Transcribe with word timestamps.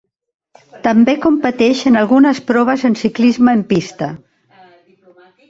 També 0.87 1.13
competeix 1.25 1.83
en 1.91 1.99
algunes 2.01 2.41
proves 2.49 2.87
en 2.91 2.97
ciclisme 3.03 3.55
en 3.59 3.63
pista. 3.75 4.09